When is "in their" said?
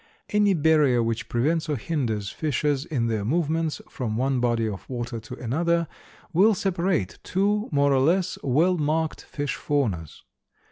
2.85-3.23